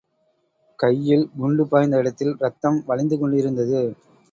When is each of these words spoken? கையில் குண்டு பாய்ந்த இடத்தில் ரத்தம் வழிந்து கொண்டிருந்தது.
கையில் 0.79 1.25
குண்டு 1.39 1.67
பாய்ந்த 1.67 1.97
இடத்தில் 1.97 2.33
ரத்தம் 2.39 2.83
வழிந்து 2.87 3.17
கொண்டிருந்தது. 3.19 3.81